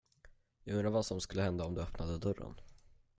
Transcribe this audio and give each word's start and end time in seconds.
Jag 0.63 0.75
undrar 0.75 0.91
vad 0.91 1.05
som 1.05 1.21
skulle 1.21 1.41
hända 1.41 1.65
om 1.65 1.73
du 1.73 1.81
öppnade 1.81 2.17
dörren. 2.17 2.55